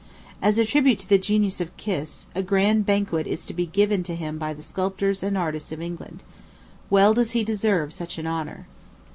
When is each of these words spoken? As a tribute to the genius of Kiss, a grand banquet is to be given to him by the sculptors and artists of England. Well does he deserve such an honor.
As 0.41 0.57
a 0.57 0.65
tribute 0.65 0.97
to 0.97 1.07
the 1.09 1.19
genius 1.19 1.61
of 1.61 1.77
Kiss, 1.77 2.25
a 2.33 2.41
grand 2.41 2.87
banquet 2.87 3.27
is 3.27 3.45
to 3.45 3.53
be 3.53 3.67
given 3.67 4.01
to 4.05 4.15
him 4.15 4.39
by 4.39 4.51
the 4.51 4.63
sculptors 4.63 5.21
and 5.21 5.37
artists 5.37 5.71
of 5.71 5.79
England. 5.79 6.23
Well 6.89 7.13
does 7.13 7.33
he 7.37 7.43
deserve 7.43 7.93
such 7.93 8.17
an 8.17 8.25
honor. 8.25 8.65